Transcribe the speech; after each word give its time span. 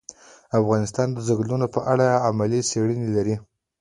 افغانستان 0.59 1.07
د 1.11 1.17
ځنګلونه 1.27 1.65
په 1.73 1.79
اړه 1.91 2.05
علمي 2.25 2.61
څېړنې 2.69 3.09
لري. 3.17 3.35